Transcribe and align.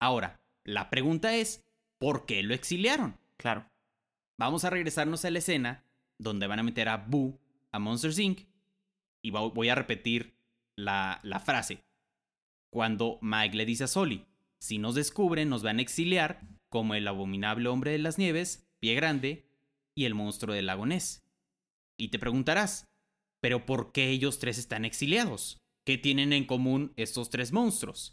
Ahora, 0.00 0.40
la 0.64 0.90
pregunta 0.90 1.34
es, 1.34 1.64
¿por 1.98 2.26
qué 2.26 2.42
lo 2.42 2.54
exiliaron? 2.54 3.18
Claro. 3.36 3.68
Vamos 4.38 4.64
a 4.64 4.70
regresarnos 4.70 5.24
a 5.24 5.30
la 5.30 5.38
escena 5.38 5.84
donde 6.18 6.46
van 6.46 6.58
a 6.58 6.62
meter 6.62 6.88
a 6.88 6.96
Boo 6.98 7.38
a 7.72 7.78
Monsters 7.78 8.18
Inc. 8.18 8.40
Y 9.22 9.30
vo- 9.30 9.52
voy 9.52 9.68
a 9.68 9.74
repetir 9.74 10.36
la, 10.76 11.20
la 11.22 11.40
frase. 11.40 11.84
Cuando 12.70 13.18
Mike 13.22 13.56
le 13.56 13.64
dice 13.66 13.84
a 13.84 13.88
Soli, 13.88 14.26
si 14.60 14.78
nos 14.78 14.94
descubren 14.94 15.48
nos 15.48 15.62
van 15.62 15.78
a 15.78 15.82
exiliar 15.82 16.40
como 16.68 16.94
el 16.94 17.08
abominable 17.08 17.68
hombre 17.68 17.92
de 17.92 17.98
las 17.98 18.18
nieves, 18.18 18.68
Pie 18.80 18.94
Grande 18.94 19.48
y 19.94 20.04
el 20.04 20.14
monstruo 20.14 20.54
del 20.54 20.66
lago 20.66 20.84
Ness. 20.86 21.24
Y 21.98 22.08
te 22.08 22.18
preguntarás, 22.18 22.84
¿pero 23.40 23.64
por 23.64 23.92
qué 23.92 24.10
ellos 24.10 24.38
tres 24.38 24.58
están 24.58 24.84
exiliados? 24.84 25.58
¿Qué 25.86 25.96
tienen 25.96 26.32
en 26.32 26.44
común 26.44 26.92
estos 26.96 27.30
tres 27.30 27.52
monstruos? 27.52 28.12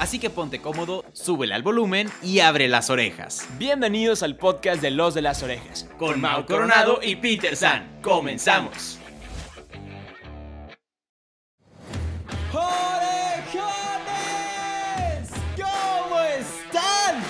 Así 0.00 0.18
que 0.18 0.30
ponte 0.30 0.62
cómodo, 0.62 1.04
súbele 1.12 1.52
al 1.54 1.62
volumen 1.62 2.08
y 2.22 2.40
abre 2.40 2.68
las 2.68 2.88
orejas. 2.88 3.46
Bienvenidos 3.58 4.22
al 4.22 4.34
podcast 4.34 4.80
de 4.80 4.90
Los 4.90 5.12
de 5.12 5.20
las 5.20 5.42
Orejas. 5.42 5.86
Con 5.98 6.22
Mau 6.22 6.46
Coronado 6.46 7.00
y 7.02 7.16
Peter 7.16 7.54
San. 7.54 8.00
Comenzamos. 8.00 8.98
¡Orejones! 14.00 15.28
¿Cómo 15.56 16.18
están? 16.20 17.22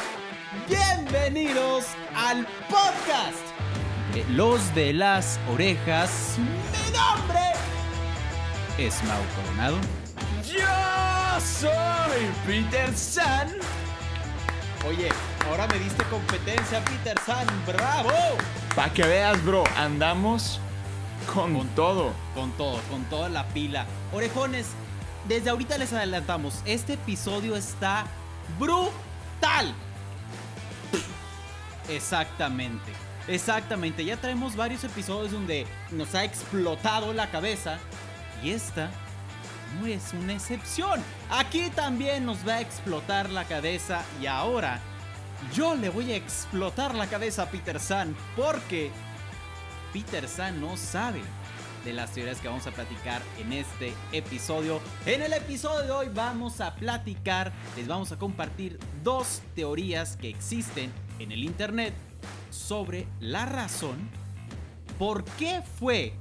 Bienvenidos 0.69 1.87
al 2.14 2.47
podcast. 2.69 3.44
Eh, 4.14 4.25
Los 4.31 4.72
de 4.77 4.92
las 4.92 5.41
orejas 5.53 6.37
Mi 6.39 6.92
nombre 6.92 7.41
es 8.78 9.03
Mau 9.03 9.20
Coronado. 9.44 9.77
Yo 10.47 11.09
soy 11.41 11.70
Peter 12.46 12.94
San. 12.96 13.48
Oye, 14.86 15.08
ahora 15.48 15.66
me 15.69 15.78
diste 15.78 16.05
competencia, 16.05 16.84
Peter 16.84 17.19
San. 17.24 17.47
¡Bravo! 17.66 18.10
Pa' 18.74 18.91
que 18.91 19.02
veas, 19.02 19.42
bro, 19.44 19.64
andamos 19.77 20.60
con, 21.32 21.66
todo. 21.69 22.12
Con 22.34 22.52
todo, 22.52 22.80
con 22.91 23.05
toda 23.05 23.28
la 23.28 23.47
pila. 23.48 23.86
Orejones, 24.12 24.69
desde 25.28 25.50
ahorita 25.50 25.78
les 25.78 25.92
adelantamos. 25.92 26.62
Este 26.64 26.94
episodio 26.94 27.56
está 27.56 28.06
brutal. 28.58 29.75
Exactamente. 31.88 32.92
Exactamente. 33.28 34.04
Ya 34.04 34.16
traemos 34.16 34.56
varios 34.56 34.84
episodios 34.84 35.32
donde 35.32 35.66
nos 35.91 36.14
ha 36.14 36.25
explotado 36.25 37.12
la 37.12 37.30
cabeza. 37.30 37.78
Y 38.42 38.50
esta 38.50 38.91
no 39.78 39.86
es 39.86 40.12
una 40.12 40.34
excepción. 40.34 41.02
Aquí 41.30 41.70
también 41.70 42.24
nos 42.24 42.46
va 42.46 42.54
a 42.54 42.60
explotar 42.60 43.30
la 43.30 43.44
cabeza. 43.44 44.04
Y 44.20 44.26
ahora 44.26 44.80
yo 45.54 45.74
le 45.74 45.88
voy 45.88 46.12
a 46.12 46.16
explotar 46.16 46.94
la 46.94 47.06
cabeza 47.06 47.44
a 47.44 47.50
Peter 47.50 47.78
San. 47.78 48.16
Porque 48.36 48.91
Peter 49.92 50.26
San 50.28 50.60
no 50.60 50.76
sabe 50.76 51.20
de 51.84 51.92
las 51.92 52.12
teorías 52.12 52.41
que 52.41 52.48
vamos 52.48 52.66
a 52.66 52.72
platicar 52.72 53.22
en 53.38 53.52
este 53.52 53.94
episodio. 54.12 54.80
En 55.06 55.22
el 55.22 55.32
episodio 55.32 55.86
de 55.86 55.91
hoy 55.91 56.09
vamos 56.12 56.60
a 56.60 56.75
platicar, 56.75 57.53
les 57.76 57.86
vamos 57.86 58.12
a 58.12 58.19
compartir 58.19 58.78
dos 59.03 59.42
teorías 59.54 60.16
que 60.16 60.28
existen 60.28 60.92
en 61.19 61.32
el 61.32 61.44
internet 61.44 61.94
sobre 62.50 63.06
la 63.20 63.47
razón 63.47 64.10
por 64.98 65.25
qué 65.25 65.62
fue 65.78 66.12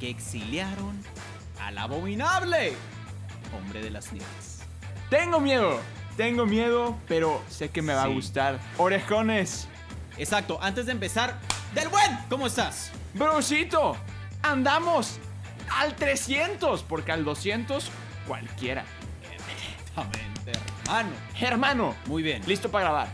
que 0.00 0.10
exiliaron 0.10 1.00
al 1.60 1.78
abominable 1.78 2.74
hombre 3.56 3.82
de 3.82 3.90
las 3.90 4.12
nieves. 4.12 4.60
Tengo 5.10 5.40
miedo, 5.40 5.80
tengo 6.16 6.46
miedo, 6.46 6.98
pero 7.08 7.42
sé 7.48 7.70
que 7.70 7.82
me 7.82 7.94
va 7.94 8.04
a 8.04 8.08
gustar. 8.08 8.58
Orejones, 8.78 9.68
Exacto, 10.18 10.58
antes 10.62 10.86
de 10.86 10.92
empezar, 10.92 11.38
del 11.74 11.88
buen, 11.88 12.18
¿cómo 12.30 12.46
estás? 12.46 12.90
brocito, 13.12 13.96
andamos 14.42 15.18
al 15.70 15.94
300, 15.94 16.82
porque 16.84 17.12
al 17.12 17.24
200 17.24 17.90
cualquiera. 18.26 18.84
Exactamente, 19.30 20.52
hermano. 20.84 21.10
Hermano, 21.40 21.94
Muy 22.06 22.22
bien. 22.22 22.42
listo 22.46 22.70
para 22.70 22.84
grabar. 22.84 23.08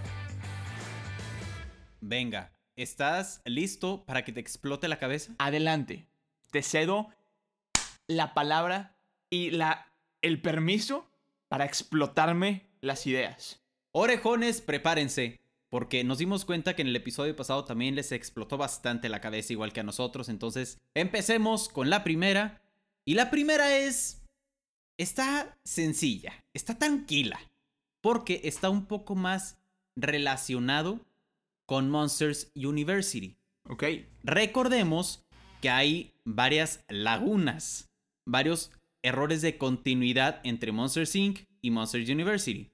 Venga, 2.00 2.52
¿estás 2.76 3.41
listo 3.44 4.04
para 4.04 4.25
que 4.25 4.32
te 4.32 4.41
explote 4.41 4.88
la 4.88 4.98
cabeza? 4.98 5.32
Adelante. 5.38 6.08
Te 6.50 6.62
cedo 6.62 7.08
la 8.17 8.34
palabra 8.34 8.97
y 9.31 9.50
la 9.50 9.93
el 10.23 10.41
permiso 10.41 11.11
para 11.49 11.65
explotarme 11.65 12.71
las 12.81 13.06
ideas. 13.06 13.61
Orejones, 13.93 14.61
prepárense, 14.61 15.41
porque 15.69 16.05
nos 16.05 16.19
dimos 16.19 16.45
cuenta 16.45 16.75
que 16.75 16.83
en 16.83 16.89
el 16.89 16.97
episodio 16.97 17.37
pasado 17.37 17.65
también 17.65 17.95
les 17.95 18.12
explotó 18.12 18.56
bastante 18.56 19.09
la 19.09 19.21
cabeza 19.21 19.53
igual 19.53 19.73
que 19.73 19.81
a 19.81 19.84
nosotros, 19.84 20.28
entonces 20.28 20.81
empecemos 20.95 21.69
con 21.69 21.91
la 21.91 22.05
primera. 22.05 22.62
Y 23.05 23.15
la 23.15 23.31
primera 23.31 23.77
es... 23.77 24.23
Está 24.99 25.59
sencilla, 25.65 26.44
está 26.53 26.79
tranquila, 26.79 27.41
porque 28.03 28.43
está 28.44 28.71
un 28.71 28.87
poco 28.87 29.15
más 29.15 29.59
relacionado 29.97 31.00
con 31.67 31.91
Monsters 31.91 32.53
University. 32.55 33.37
¿Ok? 33.69 33.84
Recordemos 34.23 35.25
que 35.61 35.71
hay 35.71 36.15
varias 36.25 36.84
lagunas, 36.89 37.91
varios 38.27 38.71
errores 39.03 39.43
de 39.43 39.59
continuidad 39.59 40.41
entre 40.44 40.72
Monsters 40.72 41.16
Inc. 41.16 41.41
y 41.60 41.71
Monsters 41.71 42.09
University. 42.09 42.71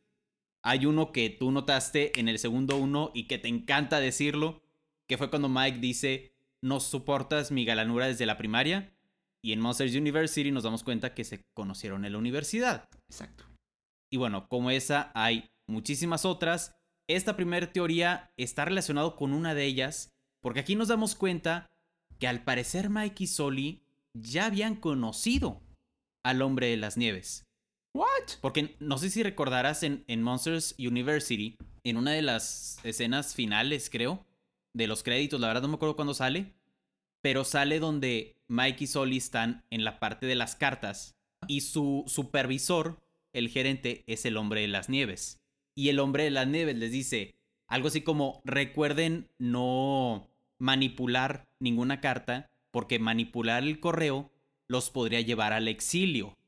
Hay 0.62 0.86
uno 0.86 1.12
que 1.12 1.30
tú 1.30 1.50
notaste 1.50 2.18
en 2.18 2.28
el 2.28 2.38
segundo 2.38 2.76
uno 2.76 3.10
y 3.14 3.24
que 3.24 3.38
te 3.38 3.48
encanta 3.48 4.00
decirlo, 4.00 4.62
que 5.06 5.16
fue 5.16 5.30
cuando 5.30 5.48
Mike 5.48 5.78
dice, 5.78 6.34
no 6.60 6.80
soportas 6.80 7.50
mi 7.50 7.64
galanura 7.64 8.06
desde 8.06 8.26
la 8.26 8.36
primaria. 8.36 8.92
Y 9.40 9.52
en 9.52 9.60
Monsters 9.60 9.94
University 9.94 10.50
nos 10.50 10.64
damos 10.64 10.82
cuenta 10.82 11.14
que 11.14 11.24
se 11.24 11.44
conocieron 11.54 12.04
en 12.04 12.12
la 12.12 12.18
universidad. 12.18 12.88
Exacto. 13.08 13.44
Y 14.10 14.16
bueno, 14.16 14.48
como 14.48 14.70
esa 14.70 15.12
hay 15.14 15.50
muchísimas 15.66 16.24
otras. 16.24 16.76
Esta 17.08 17.36
primera 17.36 17.72
teoría 17.72 18.32
está 18.36 18.64
relacionado 18.64 19.16
con 19.16 19.32
una 19.32 19.54
de 19.54 19.64
ellas, 19.64 20.12
porque 20.40 20.60
aquí 20.60 20.74
nos 20.74 20.88
damos 20.88 21.14
cuenta 21.14 21.70
que 22.18 22.26
al 22.26 22.42
parecer 22.42 22.90
Mike 22.90 23.24
y 23.24 23.26
Soli 23.28 23.82
ya 24.20 24.46
habían 24.46 24.76
conocido 24.76 25.62
al 26.22 26.42
hombre 26.42 26.68
de 26.68 26.76
las 26.76 26.96
nieves. 26.96 27.46
What? 27.94 28.38
Porque 28.40 28.76
no 28.80 28.98
sé 28.98 29.10
si 29.10 29.22
recordarás 29.22 29.82
en, 29.82 30.04
en 30.08 30.22
Monsters 30.22 30.74
University, 30.78 31.56
en 31.84 31.96
una 31.96 32.12
de 32.12 32.22
las 32.22 32.78
escenas 32.84 33.34
finales, 33.34 33.88
creo, 33.90 34.26
de 34.74 34.86
los 34.86 35.02
créditos, 35.02 35.40
la 35.40 35.48
verdad 35.48 35.62
no 35.62 35.68
me 35.68 35.74
acuerdo 35.74 35.96
cuándo 35.96 36.14
sale, 36.14 36.54
pero 37.22 37.44
sale 37.44 37.80
donde 37.80 38.36
Mike 38.48 38.84
y 38.84 38.86
Soli 38.86 39.16
están 39.16 39.64
en 39.70 39.84
la 39.84 39.98
parte 39.98 40.26
de 40.26 40.34
las 40.34 40.54
cartas 40.54 41.16
y 41.46 41.62
su 41.62 42.04
supervisor, 42.06 43.00
el 43.32 43.48
gerente, 43.48 44.04
es 44.06 44.24
el 44.24 44.36
hombre 44.36 44.62
de 44.62 44.68
las 44.68 44.88
nieves. 44.88 45.40
Y 45.74 45.88
el 45.88 46.00
hombre 46.00 46.24
de 46.24 46.30
las 46.30 46.46
nieves 46.46 46.76
les 46.76 46.92
dice 46.92 47.34
algo 47.68 47.88
así 47.88 48.00
como, 48.00 48.40
recuerden 48.44 49.28
no 49.38 50.30
manipular 50.58 51.46
ninguna 51.60 52.00
carta, 52.00 52.50
porque 52.78 53.00
manipular 53.00 53.64
el 53.64 53.80
correo 53.80 54.30
los 54.68 54.92
podría 54.92 55.20
llevar 55.20 55.52
al 55.52 55.66
exilio. 55.66 56.38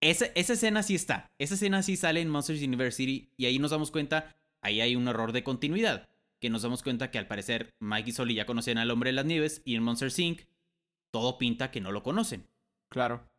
Esa, 0.00 0.26
esa 0.34 0.54
escena 0.54 0.82
sí 0.82 0.96
está. 0.96 1.30
Esa 1.38 1.54
escena 1.54 1.80
sí 1.84 1.96
sale 1.96 2.20
en 2.20 2.28
Monsters 2.28 2.60
University 2.60 3.30
y 3.36 3.46
ahí 3.46 3.60
nos 3.60 3.70
damos 3.70 3.92
cuenta, 3.92 4.34
ahí 4.62 4.80
hay 4.80 4.96
un 4.96 5.06
error 5.06 5.30
de 5.30 5.44
continuidad. 5.44 6.08
Que 6.40 6.50
nos 6.50 6.62
damos 6.62 6.82
cuenta 6.82 7.12
que 7.12 7.18
al 7.18 7.28
parecer 7.28 7.72
Mike 7.78 8.10
y 8.10 8.12
Soli 8.12 8.34
ya 8.34 8.46
conocen 8.46 8.78
al 8.78 8.90
hombre 8.90 9.10
de 9.10 9.14
las 9.14 9.26
nieves 9.26 9.62
y 9.64 9.76
en 9.76 9.84
Monsters 9.84 10.18
Inc. 10.18 10.40
todo 11.12 11.38
pinta 11.38 11.70
que 11.70 11.80
no 11.80 11.92
lo 11.92 12.02
conocen. 12.02 12.48
Claro. 12.90 13.30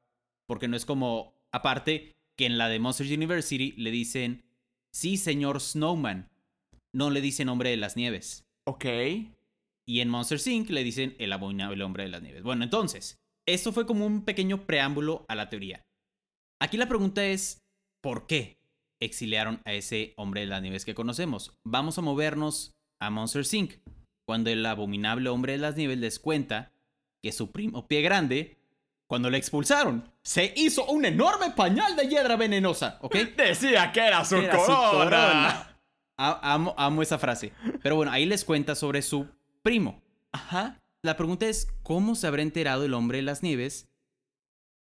Porque 0.48 0.70
no 0.70 0.78
es 0.78 0.86
como, 0.86 1.34
aparte, 1.52 2.16
que 2.38 2.46
en 2.46 2.58
la 2.58 2.70
de 2.70 2.80
Monsters 2.80 3.12
University 3.12 3.74
le 3.74 3.92
dicen, 3.92 4.46
sí, 4.94 5.18
señor 5.18 5.60
Snowman. 5.60 6.30
No 6.94 7.10
le 7.10 7.20
dicen 7.20 7.50
hombre 7.50 7.72
de 7.72 7.78
las 7.78 7.98
nieves. 7.98 8.48
Ok. 8.64 8.86
Y 9.88 10.02
en 10.02 10.10
Monsters 10.10 10.46
Inc. 10.48 10.70
le 10.70 10.84
dicen 10.84 11.16
el 11.18 11.32
abominable 11.32 11.84
hombre 11.84 12.04
de 12.04 12.10
las 12.10 12.22
nieves. 12.22 12.44
Bueno, 12.44 12.64
entonces, 12.64 13.20
esto 13.48 13.72
fue 13.72 13.86
como 13.86 14.06
un 14.06 14.26
pequeño 14.26 14.66
preámbulo 14.66 15.26
a 15.30 15.36
la 15.36 15.50
teoría. 15.50 15.86
Aquí 16.62 16.76
la 16.76 16.88
pregunta 16.90 17.26
es, 17.26 17.64
¿por 18.02 18.28
qué 18.28 18.58
exiliaron 19.02 19.62
a 19.64 19.74
ese 19.74 20.14
hombre 20.18 20.42
de 20.42 20.48
las 20.48 20.62
nieves 20.62 20.84
que 20.84 20.96
conocemos? 20.96 21.54
Vamos 21.66 21.98
a 21.98 22.02
movernos 22.02 22.74
a 23.00 23.10
Monster 23.10 23.46
Inc. 23.54 23.76
Cuando 24.28 24.50
el 24.50 24.66
abominable 24.66 25.30
hombre 25.30 25.54
de 25.54 25.60
las 25.60 25.78
nieves 25.78 25.98
les 26.00 26.20
cuenta 26.20 26.74
que 27.24 27.32
su 27.32 27.52
primo 27.52 27.88
pie 27.88 28.02
grande, 28.02 28.58
cuando 29.10 29.30
le 29.30 29.38
expulsaron, 29.38 30.12
se 30.22 30.54
hizo 30.58 30.86
un 30.88 31.06
enorme 31.06 31.52
pañal 31.52 31.96
de 31.96 32.10
hiedra 32.10 32.36
venenosa, 32.36 32.98
¿ok? 33.02 33.16
Decía 33.38 33.90
que 33.94 34.02
era 34.02 34.26
su 34.26 34.36
Era 34.36 34.60
su 34.60 34.66
corona. 34.66 35.80
amo 36.18 37.02
esa 37.02 37.18
frase. 37.18 37.54
Pero 37.82 37.96
bueno, 37.96 38.12
ahí 38.12 38.26
les 38.26 38.44
cuenta 38.44 38.76
sobre 38.76 39.02
su 39.02 39.30
primo. 39.68 40.02
Ajá. 40.32 40.82
La 41.04 41.18
pregunta 41.18 41.46
es, 41.46 41.68
¿cómo 41.84 42.16
se 42.16 42.26
habrá 42.26 42.42
enterado 42.42 42.86
el 42.86 42.94
hombre 42.94 43.18
de 43.18 43.24
las 43.24 43.44
nieves 43.44 43.90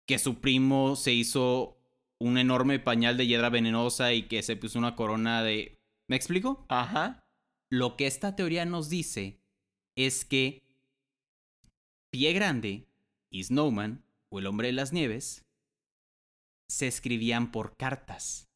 que 0.06 0.18
su 0.18 0.40
primo 0.42 0.94
se 0.94 1.14
hizo 1.14 1.78
un 2.20 2.36
enorme 2.36 2.78
pañal 2.78 3.16
de 3.16 3.26
hiedra 3.26 3.48
venenosa 3.48 4.12
y 4.12 4.28
que 4.28 4.42
se 4.42 4.56
puso 4.56 4.78
una 4.78 4.94
corona 4.94 5.42
de... 5.42 5.78
¿Me 6.06 6.16
explico? 6.16 6.66
Ajá. 6.68 7.26
Lo 7.70 7.96
que 7.96 8.06
esta 8.06 8.36
teoría 8.36 8.66
nos 8.66 8.90
dice 8.90 9.40
es 9.96 10.26
que 10.26 10.62
Pie 12.10 12.34
Grande 12.34 12.88
y 13.30 13.44
Snowman, 13.44 14.04
o 14.30 14.38
el 14.38 14.46
hombre 14.46 14.68
de 14.68 14.74
las 14.74 14.92
nieves, 14.92 15.46
se 16.68 16.88
escribían 16.88 17.52
por 17.52 17.74
cartas 17.74 18.50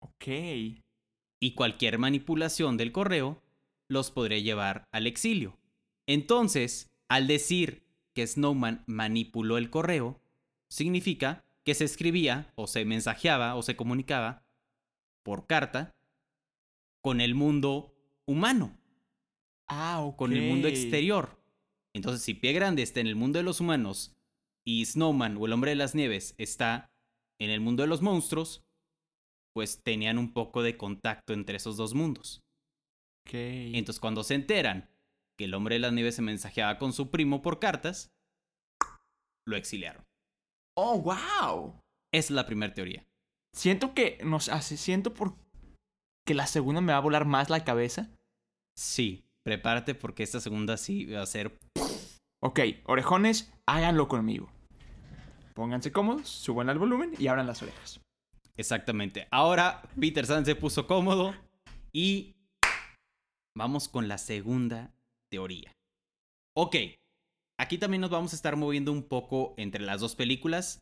Ok. 0.00 0.28
y 1.40 1.54
cualquier 1.56 1.98
manipulación 1.98 2.76
del 2.76 2.92
correo 2.92 3.41
los 3.92 4.10
podría 4.10 4.38
llevar 4.38 4.88
al 4.90 5.06
exilio. 5.06 5.58
Entonces, 6.06 6.90
al 7.08 7.26
decir 7.26 7.84
que 8.14 8.26
Snowman 8.26 8.82
manipuló 8.86 9.58
el 9.58 9.70
correo, 9.70 10.20
significa 10.68 11.44
que 11.64 11.74
se 11.74 11.84
escribía 11.84 12.52
o 12.56 12.66
se 12.66 12.84
mensajeaba 12.84 13.54
o 13.54 13.62
se 13.62 13.76
comunicaba 13.76 14.44
por 15.22 15.46
carta 15.46 15.94
con 17.00 17.20
el 17.20 17.34
mundo 17.34 17.94
humano, 18.26 18.76
Ah, 19.68 20.00
ok. 20.00 20.16
con 20.16 20.32
el 20.32 20.48
mundo 20.48 20.68
exterior. 20.68 21.38
Entonces, 21.94 22.22
si 22.22 22.34
Pie 22.34 22.52
Grande 22.52 22.82
está 22.82 23.00
en 23.00 23.06
el 23.06 23.16
mundo 23.16 23.38
de 23.38 23.42
los 23.44 23.60
humanos 23.60 24.14
y 24.64 24.84
Snowman 24.84 25.36
o 25.36 25.46
el 25.46 25.52
hombre 25.52 25.70
de 25.72 25.76
las 25.76 25.94
nieves 25.94 26.34
está 26.38 26.90
en 27.38 27.50
el 27.50 27.60
mundo 27.60 27.82
de 27.82 27.88
los 27.88 28.02
monstruos, 28.02 28.64
pues 29.52 29.82
tenían 29.82 30.18
un 30.18 30.32
poco 30.32 30.62
de 30.62 30.76
contacto 30.76 31.32
entre 31.32 31.56
esos 31.56 31.76
dos 31.76 31.94
mundos. 31.94 32.42
Ok. 33.26 33.34
Entonces, 33.34 34.00
cuando 34.00 34.24
se 34.24 34.34
enteran 34.34 34.90
que 35.38 35.44
el 35.44 35.54
hombre 35.54 35.76
de 35.76 35.80
las 35.80 35.92
nieves 35.92 36.16
se 36.16 36.22
mensajeaba 36.22 36.78
con 36.78 36.92
su 36.92 37.10
primo 37.10 37.42
por 37.42 37.58
cartas, 37.58 38.12
lo 39.46 39.56
exiliaron. 39.56 40.04
Oh, 40.76 41.00
wow. 41.00 41.80
Esa 42.12 42.26
es 42.26 42.30
la 42.30 42.46
primera 42.46 42.74
teoría. 42.74 43.06
Siento 43.54 43.94
que 43.94 44.18
nos 44.24 44.48
hace. 44.48 44.76
Siento 44.76 45.14
por. 45.14 45.36
Que 46.26 46.34
la 46.34 46.46
segunda 46.46 46.80
me 46.80 46.92
va 46.92 46.98
a 46.98 47.02
volar 47.02 47.24
más 47.26 47.50
la 47.50 47.64
cabeza. 47.64 48.10
Sí, 48.76 49.24
prepárate 49.42 49.94
porque 49.94 50.22
esta 50.22 50.40
segunda 50.40 50.76
sí 50.76 51.06
va 51.06 51.22
a 51.22 51.26
ser... 51.26 51.58
Ok, 52.40 52.60
orejones, 52.84 53.52
háganlo 53.66 54.08
conmigo. 54.08 54.50
Pónganse 55.54 55.92
cómodos, 55.92 56.28
suban 56.28 56.70
al 56.70 56.78
volumen 56.78 57.12
y 57.18 57.26
abran 57.26 57.46
las 57.46 57.62
orejas. 57.62 58.00
Exactamente. 58.56 59.28
Ahora 59.30 59.82
Peter 59.98 60.26
San 60.26 60.44
se 60.44 60.54
puso 60.54 60.86
cómodo 60.86 61.34
y 61.92 62.36
vamos 63.54 63.88
con 63.88 64.08
la 64.08 64.18
segunda 64.18 64.94
teoría. 65.30 65.72
Ok, 66.54 66.76
aquí 67.58 67.78
también 67.78 68.00
nos 68.00 68.10
vamos 68.10 68.32
a 68.32 68.36
estar 68.36 68.56
moviendo 68.56 68.92
un 68.92 69.02
poco 69.02 69.54
entre 69.56 69.82
las 69.82 70.00
dos 70.00 70.14
películas, 70.14 70.78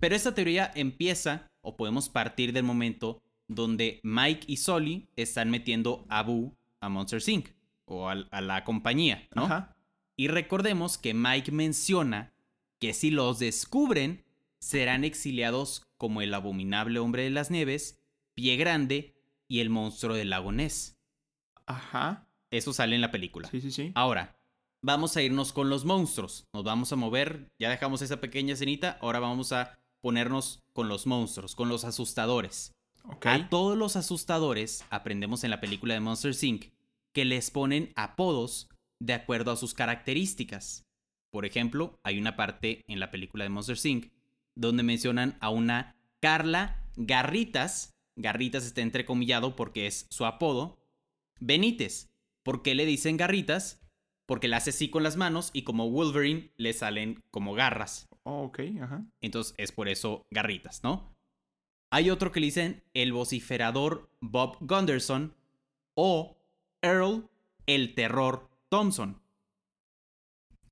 pero 0.00 0.14
esta 0.14 0.34
teoría 0.34 0.70
empieza 0.74 1.46
o 1.62 1.76
podemos 1.76 2.08
partir 2.08 2.52
del 2.52 2.64
momento 2.64 3.22
donde 3.48 4.00
Mike 4.02 4.44
y 4.46 4.58
Sully 4.58 5.08
están 5.16 5.50
metiendo 5.50 6.04
a 6.08 6.22
Boo 6.22 6.54
a 6.80 6.88
Monster 6.88 7.20
Inc. 7.26 7.48
o 7.86 8.08
al- 8.08 8.28
a, 8.30 8.40
la 8.40 8.62
compañía, 8.64 9.26
¿no? 9.34 9.44
Ajá. 9.46 9.74
Y 10.16 10.28
recordemos 10.28 10.98
que 10.98 11.14
Mike 11.14 11.50
menciona 11.52 12.32
que 12.80 12.92
si 12.92 13.10
los 13.10 13.38
descubren, 13.38 14.24
serán 14.60 15.04
exiliados 15.04 15.82
como 15.96 16.20
el 16.22 16.34
abominable 16.34 16.98
hombre 16.98 17.22
de 17.22 17.30
las 17.30 17.50
nieves, 17.50 17.98
Pie 18.34 18.56
Grande 18.56 19.14
y 19.48 19.60
el 19.60 19.70
monstruo 19.70 20.14
del 20.14 20.30
lago 20.30 20.52
Ness. 20.52 20.97
Ajá. 21.68 22.26
Eso 22.50 22.72
sale 22.72 22.94
en 22.94 23.00
la 23.00 23.10
película. 23.10 23.48
Sí, 23.50 23.60
sí, 23.60 23.70
sí. 23.70 23.92
Ahora, 23.94 24.36
vamos 24.82 25.16
a 25.16 25.22
irnos 25.22 25.52
con 25.52 25.68
los 25.70 25.84
monstruos. 25.84 26.46
Nos 26.52 26.64
vamos 26.64 26.92
a 26.92 26.96
mover, 26.96 27.50
ya 27.58 27.70
dejamos 27.70 28.02
esa 28.02 28.20
pequeña 28.20 28.54
escenita, 28.54 28.98
ahora 29.00 29.20
vamos 29.20 29.52
a 29.52 29.78
ponernos 30.00 30.62
con 30.72 30.88
los 30.88 31.06
monstruos, 31.06 31.54
con 31.54 31.68
los 31.68 31.84
asustadores. 31.84 32.74
Ok. 33.04 33.26
A 33.26 33.48
todos 33.48 33.76
los 33.76 33.96
asustadores, 33.96 34.84
aprendemos 34.90 35.44
en 35.44 35.50
la 35.50 35.60
película 35.60 35.94
de 35.94 36.00
Monster 36.00 36.34
Inc., 36.42 36.72
que 37.12 37.24
les 37.24 37.50
ponen 37.50 37.92
apodos 37.96 38.68
de 39.00 39.14
acuerdo 39.14 39.50
a 39.50 39.56
sus 39.56 39.74
características. 39.74 40.84
Por 41.30 41.44
ejemplo, 41.44 41.98
hay 42.02 42.18
una 42.18 42.36
parte 42.36 42.84
en 42.86 43.00
la 43.00 43.10
película 43.10 43.44
de 43.44 43.50
Monster 43.50 43.78
Inc. 43.84 44.12
donde 44.54 44.82
mencionan 44.82 45.36
a 45.40 45.50
una 45.50 45.96
Carla 46.20 46.82
Garritas. 46.96 47.94
Garritas 48.16 48.64
está 48.64 48.80
entrecomillado 48.80 49.56
porque 49.56 49.86
es 49.86 50.06
su 50.10 50.26
apodo. 50.26 50.78
Benítez. 51.40 52.10
¿Por 52.42 52.62
qué 52.62 52.74
le 52.74 52.86
dicen 52.86 53.16
garritas? 53.16 53.80
Porque 54.26 54.48
le 54.48 54.56
hace 54.56 54.70
así 54.70 54.90
con 54.90 55.02
las 55.02 55.16
manos 55.16 55.50
y 55.52 55.62
como 55.62 55.90
Wolverine 55.90 56.52
le 56.56 56.72
salen 56.72 57.22
como 57.30 57.54
garras. 57.54 58.08
Oh, 58.24 58.42
ok, 58.44 58.60
ajá. 58.82 59.04
Entonces 59.20 59.54
es 59.56 59.72
por 59.72 59.88
eso 59.88 60.26
garritas, 60.30 60.82
¿no? 60.82 61.16
Hay 61.90 62.10
otro 62.10 62.30
que 62.32 62.40
le 62.40 62.46
dicen 62.46 62.84
el 62.92 63.12
vociferador 63.12 64.10
Bob 64.20 64.58
Gunderson 64.60 65.34
o 65.94 66.36
Earl 66.82 67.28
el 67.66 67.94
terror 67.94 68.50
Thompson. 68.68 69.22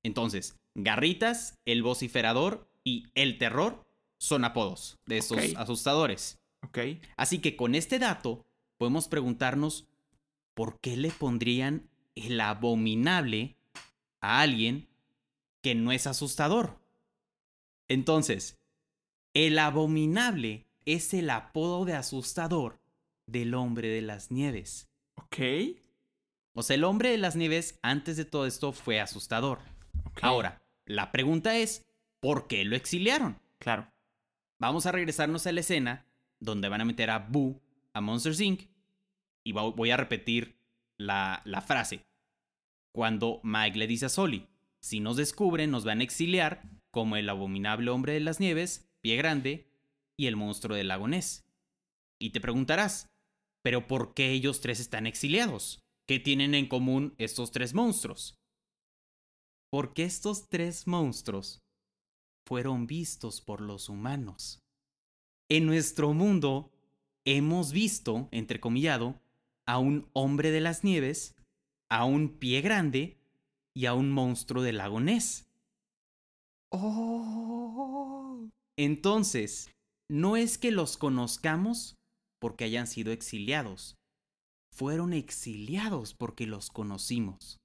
Entonces, 0.03 0.57
garritas, 0.75 1.59
el 1.65 1.83
vociferador 1.83 2.71
y 2.85 3.07
el 3.15 3.39
terror 3.39 3.85
son 4.19 4.45
apodos 4.45 4.99
de 5.07 5.19
estos 5.19 5.39
Ok. 5.39 5.45
asustadores. 5.57 6.39
Ok. 6.63 6.79
Así 7.17 7.39
que 7.41 7.57
con 7.57 7.75
este 7.75 7.99
dato 7.99 8.45
podemos 8.79 9.09
preguntarnos 9.09 9.89
por 10.57 10.81
qué 10.81 10.97
le 10.97 11.11
pondrían 11.11 11.91
el 12.15 12.41
abominable 12.41 13.59
a 14.23 14.41
alguien 14.41 14.89
que 15.63 15.75
no 15.75 15.93
es 15.93 16.07
asustador. 16.07 16.81
Entonces, 17.89 18.59
el 19.35 19.59
abominable 19.59 20.67
es 20.87 21.13
el 21.13 21.29
apodo 21.29 21.85
de 21.85 21.93
asustador 21.93 22.81
del 23.27 23.53
hombre 23.53 23.89
de 23.89 24.01
las 24.01 24.31
nieves. 24.31 24.89
Ok. 25.17 25.37
O 26.55 26.63
sea, 26.63 26.75
el 26.75 26.85
hombre 26.85 27.11
de 27.11 27.19
las 27.19 27.37
nieves 27.37 27.79
antes 27.83 28.17
de 28.17 28.25
todo 28.25 28.47
esto 28.47 28.73
fue 28.73 28.99
asustador. 28.99 29.59
Ahora, 30.23 30.63
la 30.87 31.13
pregunta 31.13 31.55
es, 31.59 31.85
¿por 32.19 32.47
qué 32.47 32.65
lo 32.65 32.77
exiliaron? 32.77 33.39
Claro. 33.59 33.93
Vamos 34.59 34.87
a 34.87 34.93
regresarnos 34.93 35.47
a 35.47 35.53
la 35.53 35.61
escena 35.61 36.07
donde 36.41 36.71
van 36.71 36.81
a 36.81 36.87
meter 36.87 37.11
a 37.11 37.19
Boo 37.19 37.61
a 37.93 38.01
Monsters 38.01 38.41
Inc. 38.41 38.71
Y 39.47 39.53
voy 39.53 39.93
a 39.93 39.97
repetir 39.97 40.59
la, 40.99 41.41
frase. 41.65 42.05
Cuando 42.93 43.41
Mike 43.45 43.79
le 43.79 43.87
dice 43.87 44.07
a 44.07 44.09
Sully, 44.09 44.49
si 44.81 44.99
nos 44.99 45.17
descubren 45.17 45.71
nos 45.71 45.85
van 45.85 46.01
a 46.01 46.03
exiliar 46.03 46.69
como 46.91 47.15
el 47.15 47.29
abominable 47.29 47.93
hombre 47.93 48.15
de 48.15 48.19
las 48.19 48.41
nieves, 48.41 48.91
Pie 49.03 49.15
Grande 49.15 49.71
y 50.17 50.27
el 50.27 50.35
monstruo 50.35 50.77
del 50.77 50.89
lago 50.89 51.07
Ness. 51.07 51.49
Y 52.19 52.31
te 52.31 52.41
preguntarás, 52.41 53.09
¿pero 53.63 53.87
por 53.87 54.15
qué 54.15 54.33
ellos 54.33 54.61
tres 54.61 54.81
están 54.81 55.07
exiliados? 55.07 55.79
¿Qué 56.09 56.19
tienen 56.19 56.57
en 56.57 56.67
común 56.67 57.15
estos 57.17 57.53
tres 57.53 57.73
monstruos? 57.73 58.35
Porque 59.71 60.03
estos 60.03 60.49
tres 60.49 60.89
monstruos 60.89 61.63
fueron 62.49 62.89
vistos 62.89 63.41
por 63.41 63.61
los 63.61 63.89
humanos. 63.89 64.59
En 65.49 65.67
nuestro 65.67 66.15
mundo 66.15 66.73
hemos 67.25 67.71
visto, 67.71 68.29
entrecomillado, 68.33 69.21
a 69.67 69.79
un 69.79 70.09
hombre 70.13 70.51
de 70.51 70.61
las 70.61 70.85
nieves, 70.85 71.35
a 71.91 72.05
un 72.05 72.39
pie 72.39 72.61
grande 72.61 73.19
y 73.75 73.87
a 73.87 73.95
un 73.95 74.11
monstruo 74.11 74.63
del 74.63 74.79
lago 74.79 75.01
Ness. 75.01 75.47
Oh. 76.71 78.49
Entonces, 78.79 79.71
no 80.09 80.37
es 80.37 80.59
que 80.59 80.71
los 80.71 80.97
conozcamos 80.97 81.97
porque 82.39 82.65
hayan 82.65 82.87
sido 82.87 83.13
exiliados. 83.13 83.97
Fueron 84.73 85.13
exiliados 85.13 86.15
porque 86.15 86.47
los 86.47 86.71
conocimos. 86.71 87.59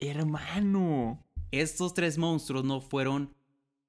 Hermano. 0.00 1.22
Estos 1.52 1.92
tres 1.92 2.16
monstruos 2.16 2.64
no 2.64 2.80
fueron 2.80 3.34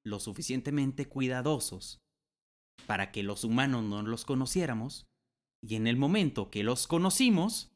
lo 0.05 0.19
suficientemente 0.19 1.07
cuidadosos 1.07 2.01
para 2.85 3.13
que 3.13 3.23
los 3.23 3.45
humanos 3.45 3.85
no 3.85 4.01
los 4.01 4.25
conociéramos, 4.25 5.05
y 5.65 5.75
en 5.75 5.87
el 5.87 5.95
momento 5.95 6.49
que 6.51 6.63
los 6.63 6.87
conocimos, 6.87 7.71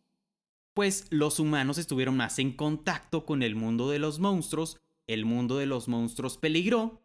pues 0.76 1.08
los 1.10 1.40
humanos 1.40 1.78
estuvieron 1.78 2.18
más 2.18 2.38
en 2.38 2.52
contacto 2.52 3.26
con 3.26 3.42
el 3.42 3.56
mundo 3.56 3.90
de 3.90 3.98
los 4.00 4.20
monstruos, 4.20 4.80
el 5.08 5.26
mundo 5.26 5.58
de 5.58 5.66
los 5.66 5.88
monstruos 5.88 6.38
peligró, 6.38 7.02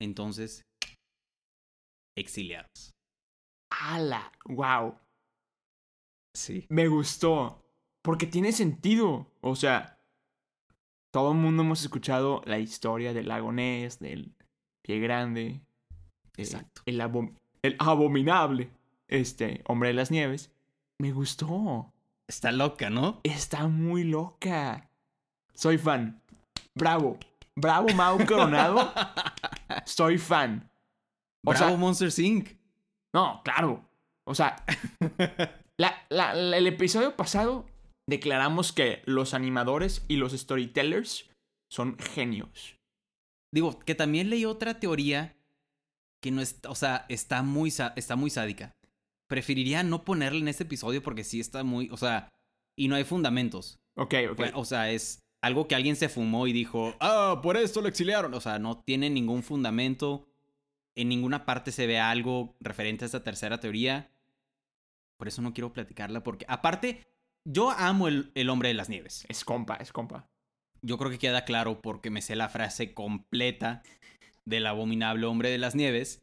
entonces 0.00 0.64
exiliados. 2.16 2.92
¡Hala! 3.72 4.32
¡Wow! 4.46 4.94
Sí. 6.34 6.66
Me 6.68 6.88
gustó. 6.88 7.64
Porque 8.02 8.26
tiene 8.26 8.52
sentido. 8.52 9.30
O 9.40 9.56
sea, 9.56 9.98
todo 11.12 11.32
el 11.32 11.38
mundo 11.38 11.62
hemos 11.62 11.82
escuchado 11.82 12.42
la 12.46 12.58
historia 12.58 13.12
del 13.12 13.28
lago 13.28 13.52
Ness, 13.52 13.98
del 13.98 14.32
pie 14.82 15.00
grande. 15.00 15.60
Exacto. 16.36 16.82
El, 16.86 17.00
abo- 17.00 17.34
el 17.62 17.76
abominable, 17.78 18.70
este, 19.10 19.62
hombre 19.66 19.88
de 19.90 19.94
las 19.94 20.10
nieves. 20.10 20.50
Me 20.98 21.12
gustó. 21.12 21.92
Está 22.28 22.52
loca, 22.52 22.90
¿no? 22.90 23.20
Está 23.24 23.66
muy 23.68 24.04
loca. 24.04 24.90
Soy 25.54 25.78
fan. 25.78 26.22
Bravo. 26.74 27.18
Bravo, 27.56 27.88
Mau 27.94 28.24
Coronado. 28.26 28.92
Soy 29.84 30.18
fan. 30.18 30.70
O 31.44 31.50
Bravo 31.50 31.68
sea- 31.70 31.76
Monsters 31.76 32.18
Inc. 32.18 32.50
No, 33.14 33.42
claro. 33.44 33.84
O 34.26 34.34
sea, 34.34 34.56
la- 35.76 36.04
la- 36.08 36.34
la- 36.34 36.56
el 36.56 36.66
episodio 36.66 37.16
pasado 37.16 37.66
declaramos 38.08 38.72
que 38.72 39.02
los 39.06 39.34
animadores 39.34 40.04
y 40.08 40.16
los 40.16 40.32
storytellers 40.32 41.28
son 41.70 41.98
genios. 41.98 42.76
Digo, 43.52 43.78
que 43.80 43.94
también 43.96 44.30
leí 44.30 44.44
otra 44.44 44.78
teoría 44.78 45.36
que 46.22 46.30
no 46.30 46.40
está, 46.40 46.70
o 46.70 46.74
sea, 46.74 47.06
está 47.08 47.42
muy, 47.42 47.72
está 47.96 48.14
muy 48.16 48.30
sádica. 48.30 48.72
Preferiría 49.30 49.84
no 49.84 50.04
ponerla 50.04 50.40
en 50.40 50.48
este 50.48 50.64
episodio 50.64 51.04
porque 51.04 51.22
sí 51.22 51.38
está 51.38 51.62
muy, 51.62 51.88
o 51.92 51.96
sea, 51.96 52.28
y 52.76 52.88
no 52.88 52.96
hay 52.96 53.04
fundamentos. 53.04 53.78
Ok, 53.94 54.14
ok. 54.32 54.40
O 54.54 54.64
sea, 54.64 54.90
es 54.90 55.22
algo 55.40 55.68
que 55.68 55.76
alguien 55.76 55.94
se 55.94 56.08
fumó 56.08 56.48
y 56.48 56.52
dijo, 56.52 56.96
ah, 56.98 57.38
por 57.40 57.56
esto 57.56 57.80
lo 57.80 57.86
exiliaron. 57.86 58.34
O 58.34 58.40
sea, 58.40 58.58
no 58.58 58.82
tiene 58.82 59.08
ningún 59.08 59.44
fundamento. 59.44 60.26
En 60.96 61.08
ninguna 61.08 61.46
parte 61.46 61.70
se 61.70 61.86
ve 61.86 62.00
algo 62.00 62.56
referente 62.58 63.04
a 63.04 63.06
esta 63.06 63.22
tercera 63.22 63.60
teoría. 63.60 64.10
Por 65.16 65.28
eso 65.28 65.42
no 65.42 65.54
quiero 65.54 65.72
platicarla 65.72 66.24
porque, 66.24 66.44
aparte, 66.48 67.06
yo 67.44 67.70
amo 67.70 68.08
el, 68.08 68.32
el 68.34 68.50
hombre 68.50 68.70
de 68.70 68.74
las 68.74 68.88
nieves. 68.88 69.26
Es 69.28 69.44
compa, 69.44 69.76
es 69.76 69.92
compa. 69.92 70.26
Yo 70.82 70.98
creo 70.98 71.10
que 71.10 71.18
queda 71.18 71.44
claro 71.44 71.80
porque 71.80 72.10
me 72.10 72.20
sé 72.20 72.34
la 72.34 72.48
frase 72.48 72.94
completa 72.94 73.84
del 74.44 74.66
abominable 74.66 75.26
hombre 75.26 75.50
de 75.50 75.58
las 75.58 75.76
nieves. 75.76 76.20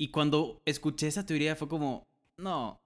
Y 0.00 0.10
cuando 0.10 0.60
escuché 0.64 1.06
esa 1.06 1.24
teoría 1.26 1.54
fue 1.54 1.68
como, 1.68 2.08
no, 2.38 2.82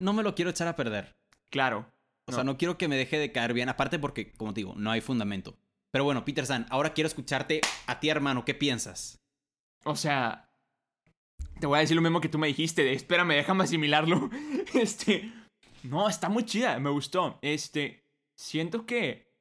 no 0.00 0.12
me 0.12 0.22
lo 0.22 0.34
quiero 0.34 0.50
echar 0.50 0.68
a 0.68 0.76
perder. 0.76 1.16
Claro. 1.50 1.90
O 2.26 2.32
sea, 2.32 2.44
no 2.44 2.58
quiero 2.58 2.76
que 2.76 2.88
me 2.88 2.96
deje 2.96 3.18
de 3.18 3.32
caer 3.32 3.54
bien. 3.54 3.70
Aparte 3.70 3.98
porque, 3.98 4.32
como 4.32 4.52
te 4.52 4.60
digo, 4.60 4.74
no 4.76 4.90
hay 4.90 5.00
fundamento. 5.00 5.56
Pero 5.90 6.04
bueno, 6.04 6.26
Peter 6.26 6.44
San, 6.44 6.66
ahora 6.68 6.92
quiero 6.92 7.08
escucharte 7.08 7.62
a 7.86 8.00
ti, 8.00 8.10
hermano. 8.10 8.44
¿Qué 8.44 8.54
piensas? 8.54 9.16
O 9.84 9.96
sea, 9.96 10.52
te 11.58 11.66
voy 11.66 11.78
a 11.78 11.80
decir 11.80 11.96
lo 11.96 12.02
mismo 12.02 12.20
que 12.20 12.28
tú 12.28 12.38
me 12.38 12.46
dijiste. 12.48 12.84
de, 12.84 12.92
espérame, 12.92 13.34
déjame 13.34 13.64
asimilarlo. 13.64 14.30
Este, 14.74 15.32
no, 15.82 16.10
está 16.10 16.28
muy 16.28 16.44
chida, 16.44 16.78
me 16.78 16.90
gustó. 16.90 17.38
Este, 17.40 18.04
siento 18.36 18.84
que 18.84 19.32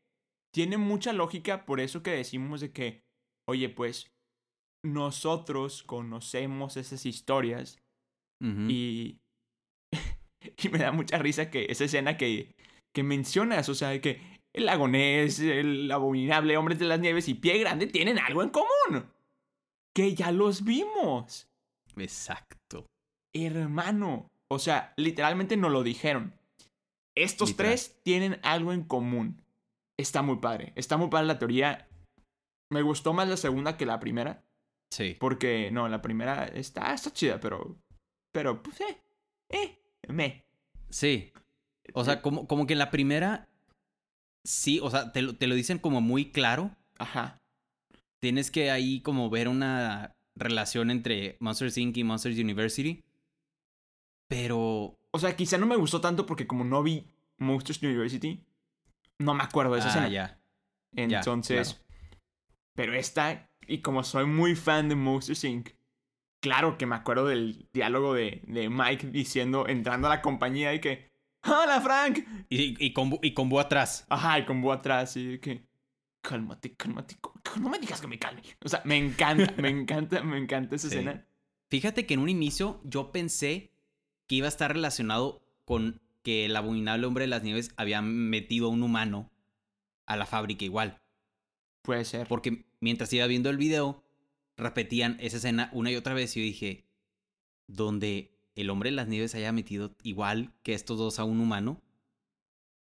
tiene 0.51 0.77
mucha 0.77 1.11
lógica 1.11 1.65
por 1.65 1.81
eso 1.81 2.01
que 2.01 2.11
decimos 2.11 2.61
de 2.61 2.71
que, 2.71 3.03
oye, 3.45 3.67
pues 3.67 4.09
nosotros 4.83 5.83
conocemos 5.83 6.77
esas 6.77 7.05
historias 7.05 7.77
Y 8.39 9.17
y 10.63 10.69
me 10.69 10.77
da 10.79 10.91
mucha 10.91 11.17
risa 11.17 11.49
que 11.49 11.65
esa 11.69 11.85
escena 11.85 12.17
que 12.17 12.55
que 12.97 13.03
mencionas, 13.03 13.69
o 13.69 13.75
sea, 13.75 14.01
que 14.01 14.19
el 14.53 14.65
lagonés, 14.65 15.39
el 15.39 15.91
abominable 15.91 16.57
Hombres 16.57 16.79
de 16.79 16.85
las 16.85 16.99
Nieves 16.99 17.27
y 17.27 17.35
Pie 17.35 17.59
Grande 17.59 17.85
tienen 17.85 18.17
algo 18.17 18.41
en 18.41 18.49
común. 18.49 19.05
Que 19.95 20.15
ya 20.15 20.31
los 20.31 20.63
vimos. 20.63 21.47
Exacto. 21.95 22.87
Hermano. 23.35 24.31
O 24.49 24.57
sea, 24.57 24.93
literalmente 24.97 25.57
nos 25.57 25.71
lo 25.71 25.83
dijeron. 25.83 26.33
Estos 27.15 27.49
Literal. 27.49 27.71
tres 27.73 27.99
tienen 28.03 28.39
algo 28.41 28.73
en 28.73 28.83
común. 28.83 29.43
Está 29.99 30.23
muy 30.23 30.37
padre. 30.37 30.73
Está 30.75 30.97
muy 30.97 31.09
padre 31.09 31.27
la 31.27 31.37
teoría. 31.37 31.87
Me 32.71 32.81
gustó 32.81 33.13
más 33.13 33.27
la 33.27 33.37
segunda 33.37 33.77
que 33.77 33.85
la 33.85 33.99
primera. 33.99 34.43
Sí. 34.91 35.15
Porque, 35.19 35.69
no, 35.71 35.87
la 35.87 36.01
primera 36.01 36.45
está, 36.45 36.93
está 36.95 37.11
chida, 37.11 37.39
pero. 37.39 37.77
Pero, 38.37 38.61
pues, 38.61 38.79
eh. 38.81 39.01
Eh. 39.49 39.79
Me. 40.09 40.45
Sí. 40.91 41.31
O 41.93 42.05
sea, 42.05 42.21
como, 42.21 42.45
como 42.47 42.67
que 42.67 42.73
en 42.73 42.79
la 42.79 42.91
primera, 42.91 43.49
sí, 44.43 44.79
o 44.79 44.91
sea, 44.91 45.11
te 45.11 45.23
lo, 45.23 45.35
te 45.35 45.47
lo 45.47 45.55
dicen 45.55 45.79
como 45.79 46.01
muy 46.01 46.31
claro. 46.31 46.69
Ajá. 46.99 47.41
Tienes 48.19 48.51
que 48.51 48.69
ahí 48.69 49.01
como 49.01 49.31
ver 49.31 49.47
una 49.47 50.15
relación 50.35 50.91
entre 50.91 51.37
Monsters 51.39 51.79
Inc. 51.79 51.97
y 51.97 52.03
Monsters 52.03 52.37
University. 52.37 53.03
Pero... 54.27 54.99
O 55.09 55.19
sea, 55.19 55.35
quizá 55.35 55.57
no 55.57 55.65
me 55.65 55.75
gustó 55.75 55.99
tanto 55.99 56.27
porque 56.27 56.45
como 56.45 56.63
no 56.63 56.83
vi 56.83 57.07
Monsters 57.39 57.81
University, 57.81 58.45
no 59.17 59.33
me 59.33 59.41
acuerdo 59.41 59.73
de 59.73 59.79
esa 59.79 59.87
ah, 59.87 59.91
escena. 59.91 60.09
ya. 60.09 60.39
Entonces, 60.93 61.83
pero 62.75 62.93
esta, 62.93 63.49
y 63.65 63.79
como 63.79 64.03
soy 64.03 64.27
muy 64.27 64.55
fan 64.55 64.89
de 64.89 64.95
Monsters 64.95 65.43
Inc., 65.43 65.76
claro 66.47 66.77
que 66.77 66.85
me 66.85 66.95
acuerdo 66.95 67.25
del 67.27 67.67
diálogo 67.73 68.13
de, 68.13 68.41
de 68.47 68.69
Mike 68.69 69.07
diciendo, 69.07 69.67
entrando 69.67 70.07
a 70.07 70.11
la 70.11 70.21
compañía 70.21 70.73
y 70.73 70.79
que, 70.79 71.11
¡Hola, 71.43 71.81
Frank! 71.81 72.19
Y, 72.49 72.83
y, 72.83 72.93
con, 72.93 73.17
y 73.21 73.33
con 73.33 73.49
atrás. 73.59 74.05
Ajá, 74.09 74.39
y 74.39 74.45
con 74.45 74.63
atrás 74.71 75.15
y 75.17 75.39
que, 75.39 75.65
cálmate, 76.21 76.75
cálmate, 76.75 77.17
no 77.59 77.69
me 77.69 77.79
digas 77.79 78.01
que 78.01 78.07
me 78.07 78.19
calme. 78.19 78.41
O 78.63 78.69
sea, 78.69 78.81
me 78.85 78.97
encanta, 78.97 79.53
me 79.61 79.69
encanta, 79.69 80.23
me 80.23 80.37
encanta 80.37 80.75
esa 80.75 80.87
Sí. 80.89 80.95
escena. 80.95 81.25
Fíjate 81.69 82.05
que 82.05 82.13
en 82.13 82.21
un 82.21 82.29
inicio 82.29 82.79
yo 82.83 83.11
pensé 83.11 83.73
que 84.27 84.35
iba 84.35 84.45
a 84.45 84.49
estar 84.49 84.71
relacionado 84.73 85.43
con 85.65 86.01
que 86.23 86.45
el 86.45 86.55
abominable 86.55 87.05
hombre 87.07 87.23
de 87.23 87.27
las 87.29 87.43
nieves 87.43 87.71
había 87.77 88.01
metido 88.01 88.67
a 88.67 88.69
un 88.69 88.83
humano 88.83 89.31
a 90.05 90.15
la 90.17 90.25
fábrica 90.25 90.65
igual. 90.65 91.01
Puede 91.81 92.05
ser. 92.05 92.27
Porque 92.27 92.65
mientras 92.79 93.11
iba 93.13 93.25
viendo 93.27 93.49
el 93.49 93.57
video, 93.57 94.03
repetían 94.57 95.17
esa 95.19 95.37
escena 95.37 95.69
una 95.73 95.91
y 95.91 95.95
otra 95.95 96.13
vez 96.13 96.35
y 96.35 96.39
yo 96.41 96.43
dije, 96.43 96.85
donde 97.67 98.37
el 98.55 98.69
hombre 98.69 98.89
de 98.89 98.95
las 98.95 99.07
nieves 99.07 99.35
haya 99.35 99.51
metido 99.51 99.95
igual 100.03 100.53
que 100.63 100.73
estos 100.73 100.97
dos 100.97 101.19
a 101.19 101.23
un 101.23 101.39
humano, 101.39 101.81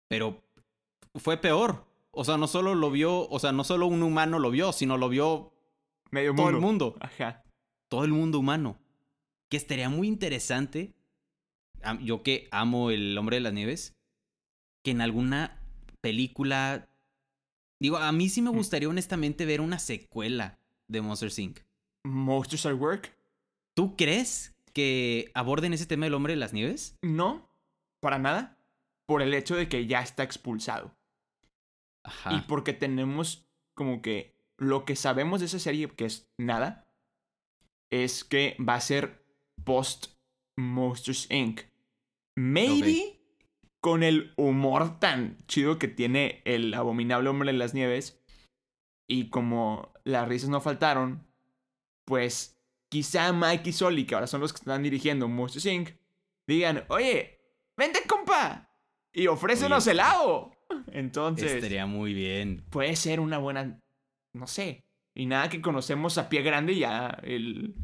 pero 0.09 0.43
fue 1.17 1.37
peor. 1.37 1.87
O 2.13 2.25
sea, 2.25 2.37
no 2.39 2.49
solo 2.49 2.75
lo 2.75 2.91
vio, 2.91 3.29
o 3.29 3.39
sea, 3.39 3.53
no 3.53 3.63
solo 3.63 3.87
un 3.87 4.03
humano 4.03 4.39
lo 4.39 4.51
vio, 4.51 4.73
sino 4.73 4.97
lo 4.97 5.09
vio 5.09 5.53
Medio 6.11 6.35
todo 6.35 6.47
mundo. 6.47 6.57
el 6.57 6.63
mundo. 6.63 6.97
Ajá. 7.01 7.45
todo 7.89 8.05
el 8.05 8.13
mundo 8.13 8.39
humano. 8.39 8.79
Que 9.49 9.57
estaría 9.57 9.89
muy 9.89 10.07
interesante, 10.09 10.95
yo 12.03 12.23
que 12.23 12.49
amo 12.53 12.91
el 12.91 13.17
hombre 13.19 13.37
de 13.37 13.41
las 13.41 13.53
nieves, 13.53 13.97
que 14.85 14.93
en 14.93 15.01
alguna 15.01 15.61
película... 16.01 16.89
Digo, 17.81 17.97
a 17.97 18.13
mí 18.13 18.29
sí 18.29 18.43
me 18.43 18.51
Mm. 18.51 18.55
gustaría 18.55 18.89
honestamente 18.89 19.45
ver 19.47 19.61
una 19.61 19.79
secuela 19.79 20.60
de 20.91 21.01
Monsters 21.01 21.39
Inc. 21.39 21.61
Monsters 22.05 22.67
at 22.67 22.75
Work. 22.75 23.17
¿Tú 23.77 23.97
crees 23.97 24.57
que 24.73 25.31
aborden 25.35 25.73
ese 25.73 25.87
tema 25.87 26.07
del 26.07 26.15
hombre 26.15 26.35
de 26.35 26.41
las 26.41 26.53
nieves? 26.53 26.99
No, 27.03 27.49
para 28.01 28.19
nada. 28.19 28.59
Por 29.07 29.23
el 29.23 29.35
hecho 29.35 29.57
de 29.57 29.69
que 29.69 29.87
ya 29.87 30.01
está 30.01 30.23
expulsado. 30.23 30.95
Ajá. 32.05 32.35
Y 32.35 32.41
porque 32.43 32.73
tenemos 32.73 33.47
como 33.75 34.03
que 34.03 34.35
lo 34.59 34.85
que 34.85 34.97
sabemos 34.97 35.41
de 35.41 35.47
esa 35.47 35.59
serie, 35.59 35.89
que 35.89 36.05
es 36.05 36.31
nada, 36.39 36.87
es 37.91 38.25
que 38.25 38.57
va 38.61 38.75
a 38.75 38.81
ser 38.81 39.25
post 39.65 40.09
Monsters 40.59 41.31
Inc. 41.31 41.63
Maybe 42.37 43.21
con 43.83 44.03
el 44.03 44.33
humor 44.37 45.01
tan 45.01 45.39
chido 45.47 45.79
que 45.79 45.89
tiene 45.89 46.43
el 46.45 46.73
abominable 46.75 47.29
hombre 47.29 47.53
de 47.53 47.59
las 47.59 47.75
nieves. 47.75 48.23
Y 49.09 49.31
como 49.31 49.93
las 50.11 50.29
risas 50.29 50.51
no 50.51 50.61
faltaron, 50.61 51.27
pues 52.05 52.59
quizá 52.89 53.33
Mike 53.33 53.71
y 53.71 53.73
Soli, 53.73 54.05
que 54.05 54.15
ahora 54.15 54.27
son 54.27 54.41
los 54.41 54.53
que 54.53 54.59
están 54.59 54.83
dirigiendo 54.83 55.29
Monsters 55.29 55.67
Inc., 55.67 55.91
digan, 56.47 56.85
oye, 56.89 57.39
vente 57.77 58.01
compa, 58.07 58.69
y 59.13 59.27
ofrécenos 59.27 59.87
Oye, 59.87 59.93
helado. 59.93 60.53
Entonces 60.93 61.53
Estaría 61.53 61.87
muy 61.87 62.15
bien. 62.15 62.65
puede 62.71 62.95
ser 62.97 63.21
una 63.21 63.39
buena, 63.39 63.81
no 64.33 64.47
sé. 64.47 64.85
Y 65.15 65.27
nada 65.27 65.49
que 65.49 65.61
conocemos 65.61 66.19
a 66.19 66.29
pie 66.29 66.43
grande 66.43 66.77
ya 66.77 67.19
el, 67.23 67.75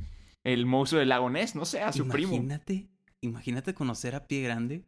el 0.45 0.65
monstruo 0.65 1.01
del 1.01 1.09
lago 1.09 1.29
Ness, 1.29 1.57
no 1.57 1.65
sé, 1.65 1.81
a 1.81 1.93
su 1.93 2.07
primo. 2.07 2.35
Imagínate, 2.35 2.89
imagínate 3.21 3.75
conocer 3.75 4.15
a 4.15 4.29
Pie 4.29 4.43
Grande. 4.43 4.85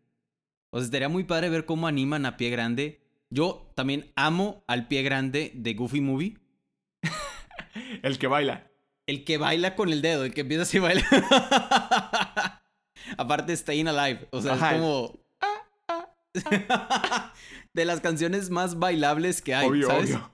O 0.70 0.78
sea, 0.78 0.84
estaría 0.84 1.08
muy 1.08 1.24
padre 1.24 1.48
ver 1.48 1.64
cómo 1.64 1.88
animan 1.88 2.26
a 2.26 2.36
Pie 2.36 2.50
Grande. 2.50 3.00
Yo 3.30 3.72
también 3.74 4.12
amo 4.14 4.62
al 4.68 4.86
Pie 4.86 5.02
Grande 5.02 5.50
de 5.54 5.74
Goofy 5.74 6.00
Movie. 6.00 6.38
El 8.02 8.18
que 8.18 8.26
baila. 8.26 8.70
El 9.06 9.24
que 9.24 9.38
baila 9.38 9.74
con 9.74 9.90
el 9.90 10.02
dedo, 10.02 10.24
el 10.24 10.34
que 10.34 10.42
empieza 10.42 10.62
así 10.64 10.78
a 10.78 10.82
bailar. 10.82 11.06
Aparte, 13.16 13.56
Staying 13.56 13.88
Alive. 13.88 14.28
O 14.30 14.42
sea, 14.42 14.54
Ajá. 14.54 14.74
es 14.74 14.80
como. 14.80 15.18
de 17.72 17.84
las 17.84 18.00
canciones 18.00 18.50
más 18.50 18.78
bailables 18.78 19.40
que 19.40 19.54
hay. 19.54 19.68
obvio, 19.68 19.86
¿sabes? 19.86 20.10
obvio. 20.10 20.30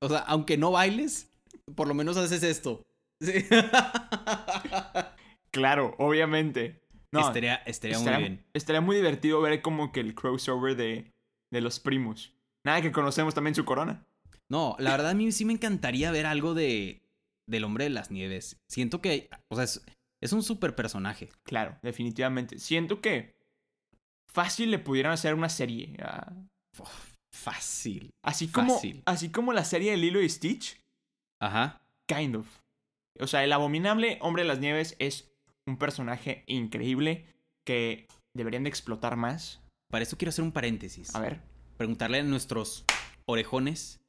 O 0.00 0.08
sea, 0.08 0.18
aunque 0.18 0.56
no 0.56 0.72
bailes, 0.72 1.30
por 1.74 1.88
lo 1.88 1.94
menos 1.94 2.16
haces 2.16 2.42
esto. 2.42 2.82
Sí. 3.20 3.32
Claro, 5.52 5.94
obviamente. 5.96 6.82
No, 7.12 7.20
estaría, 7.20 7.54
estaría, 7.54 7.98
muy 7.98 8.12
bien. 8.16 8.44
Estaría 8.52 8.82
muy 8.82 8.94
divertido 8.94 9.40
ver 9.40 9.62
como 9.62 9.90
que 9.90 10.00
el 10.00 10.14
crossover 10.14 10.76
de, 10.76 11.14
de 11.50 11.60
los 11.62 11.80
primos. 11.80 12.34
Nada 12.62 12.82
que 12.82 12.92
conocemos 12.92 13.32
también 13.32 13.54
su 13.54 13.64
corona. 13.64 14.04
No, 14.50 14.76
la 14.78 14.90
verdad 14.90 15.12
a 15.12 15.14
mí 15.14 15.32
sí 15.32 15.46
me 15.46 15.54
encantaría 15.54 16.10
ver 16.10 16.26
algo 16.26 16.52
de 16.52 17.00
del 17.46 17.64
hombre 17.64 17.84
de 17.84 17.90
las 17.90 18.10
nieves. 18.10 18.60
Siento 18.68 19.00
que, 19.00 19.30
o 19.48 19.54
sea, 19.56 19.64
es, 19.64 19.84
es 20.20 20.32
un 20.32 20.42
super 20.42 20.74
personaje. 20.74 21.28
Claro, 21.44 21.78
definitivamente. 21.82 22.58
Siento 22.58 23.00
que 23.00 23.36
fácil 24.32 24.70
le 24.70 24.78
pudieran 24.78 25.12
hacer 25.12 25.34
una 25.34 25.48
serie. 25.48 25.96
Fácil. 27.32 28.10
así 28.22 28.48
como, 28.48 28.74
Fácil. 28.74 29.02
así 29.06 29.30
como 29.30 29.52
la 29.52 29.64
serie 29.64 29.90
de 29.92 29.96
Lilo 29.96 30.22
y 30.22 30.28
Stitch, 30.28 30.80
Ajá. 31.40 31.80
kind 32.06 32.36
of. 32.36 32.46
O 33.20 33.26
sea, 33.26 33.44
el 33.44 33.52
abominable 33.52 34.18
hombre 34.20 34.42
de 34.42 34.48
las 34.48 34.58
nieves 34.58 34.96
es 34.98 35.30
un 35.66 35.78
personaje 35.78 36.44
increíble 36.46 37.26
que 37.64 38.08
deberían 38.34 38.64
de 38.64 38.68
explotar 38.70 39.16
más. 39.16 39.60
Para 39.90 40.02
eso 40.02 40.16
quiero 40.16 40.30
hacer 40.30 40.44
un 40.44 40.52
paréntesis. 40.52 41.14
A 41.14 41.20
ver. 41.20 41.40
Preguntarle 41.76 42.18
a 42.18 42.22
nuestros 42.22 42.84
orejones 43.26 44.00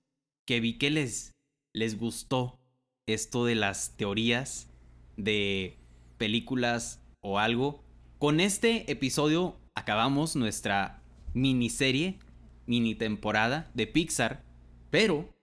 que 0.45 0.59
vi 0.59 0.77
que 0.77 0.89
les, 0.89 1.33
les 1.73 1.97
gustó 1.97 2.59
esto 3.07 3.45
de 3.45 3.55
las 3.55 3.95
teorías 3.95 4.69
de 5.15 5.77
películas 6.17 7.01
o 7.21 7.39
algo. 7.39 7.83
Con 8.19 8.39
este 8.39 8.91
episodio 8.91 9.57
acabamos 9.75 10.35
nuestra 10.35 11.01
miniserie, 11.33 12.19
mini 12.65 12.95
temporada 12.95 13.71
de 13.73 13.87
Pixar, 13.87 14.43
pero 14.91 15.33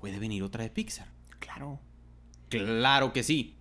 puede 0.00 0.18
venir 0.18 0.42
otra 0.42 0.64
de 0.64 0.70
Pixar. 0.70 1.08
Claro. 1.38 1.78
Claro 2.48 3.12
que 3.12 3.22
sí. 3.22 3.56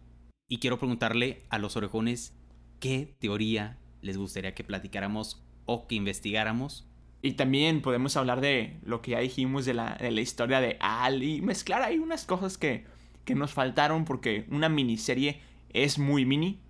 Y 0.49 0.57
quiero 0.57 0.79
preguntarle 0.79 1.43
a 1.49 1.59
los 1.59 1.75
orejones 1.75 2.33
qué 2.79 3.15
teoría 3.19 3.77
les 4.01 4.17
gustaría 4.17 4.55
que 4.55 4.63
platicáramos 4.63 5.43
o 5.65 5.87
que 5.87 5.95
investigáramos. 5.95 6.87
Y 7.21 7.33
también 7.33 7.81
podemos 7.81 8.15
hablar 8.15 8.41
de 8.41 8.79
lo 8.83 9.01
que 9.01 9.11
ya 9.11 9.19
dijimos 9.19 9.65
de 9.65 9.73
la, 9.73 9.95
de 9.95 10.11
la 10.11 10.21
historia 10.21 10.61
de 10.61 10.77
Al 10.79 11.21
y 11.23 11.41
mezclar 11.41 11.81
ahí 11.81 11.97
unas 11.97 12.25
cosas 12.25 12.57
que, 12.57 12.85
que 13.27 13.35
nos 13.35 13.53
faltaron 13.53 14.05
porque 14.05 14.45
una 14.49 14.69
miniserie 14.69 15.41
es 15.69 15.99
muy 15.99 16.25
mini. 16.25 16.61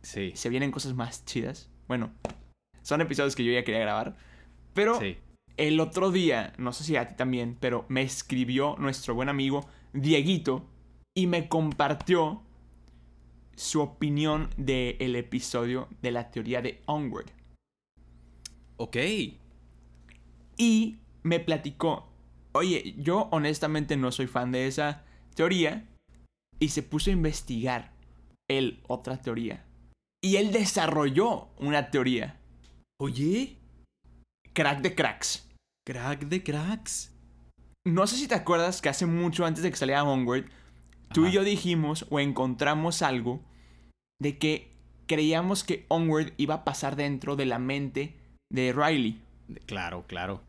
Sí. 0.00 0.32
Se 0.34 0.48
vienen 0.48 0.70
cosas 0.72 0.94
más 0.94 1.26
chidas. 1.26 1.68
Bueno, 1.86 2.10
son 2.82 3.02
episodios 3.02 3.36
que 3.36 3.44
yo 3.44 3.52
ya 3.52 3.62
quería 3.62 3.80
grabar. 3.80 4.16
Pero 4.72 4.98
Sí. 4.98 5.18
el 5.58 5.78
otro 5.80 6.10
día, 6.10 6.54
no 6.56 6.72
sé 6.72 6.82
si 6.84 6.96
a 6.96 7.06
ti 7.08 7.14
también, 7.14 7.58
pero 7.60 7.84
me 7.88 8.00
escribió 8.00 8.74
nuestro 8.78 9.14
buen 9.14 9.28
amigo 9.28 9.68
Dieguito 9.92 10.64
y 11.14 11.26
me 11.26 11.46
compartió 11.48 12.42
su 13.54 13.82
opinión 13.82 14.48
del 14.56 15.14
episodio 15.14 15.88
de 16.00 16.10
la 16.12 16.30
teoría 16.30 16.62
de 16.62 16.80
Onward. 16.86 17.26
Ok. 18.78 18.96
Y 20.56 20.96
me 21.22 21.38
platicó, 21.40 22.08
oye, 22.52 22.94
yo 22.96 23.28
honestamente 23.30 23.96
no 23.98 24.10
soy 24.10 24.26
fan 24.26 24.52
de 24.52 24.68
esa 24.68 25.04
teoría. 25.34 25.84
Y 26.58 26.68
se 26.70 26.82
puso 26.82 27.10
a 27.10 27.12
investigar 27.12 27.92
él 28.48 28.82
otra 28.88 29.20
teoría. 29.20 29.64
Y 30.22 30.36
él 30.36 30.52
desarrolló 30.52 31.48
una 31.58 31.90
teoría. 31.90 32.40
Oye. 33.00 33.56
Crack 34.52 34.80
de 34.80 34.94
cracks. 34.94 35.48
Crack 35.86 36.24
de 36.26 36.42
cracks. 36.42 37.12
No 37.86 38.06
sé 38.06 38.16
si 38.16 38.26
te 38.26 38.34
acuerdas 38.34 38.82
que 38.82 38.88
hace 38.88 39.06
mucho 39.06 39.46
antes 39.46 39.62
de 39.62 39.70
que 39.70 39.76
saliera 39.76 40.02
Onward, 40.02 40.46
tú 41.12 41.26
y 41.26 41.32
yo 41.32 41.44
dijimos 41.44 42.06
o 42.10 42.20
encontramos 42.20 43.02
algo 43.02 43.40
de 44.20 44.36
que 44.38 44.72
creíamos 45.06 45.64
que 45.64 45.86
Onward 45.88 46.34
iba 46.36 46.56
a 46.56 46.64
pasar 46.64 46.96
dentro 46.96 47.36
de 47.36 47.46
la 47.46 47.58
mente 47.58 48.16
de 48.52 48.72
Riley. 48.72 49.20
Claro, 49.66 50.04
claro. 50.06 50.42